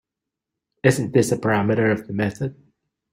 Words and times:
Isn’t 0.83 1.13
this 1.13 1.31
a 1.31 1.37
parameter 1.37 1.91
of 1.91 2.07
the 2.07 2.13
method? 2.13 2.55